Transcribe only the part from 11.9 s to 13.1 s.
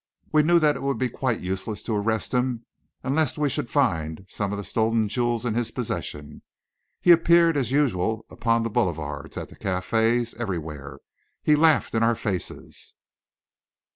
in our faces.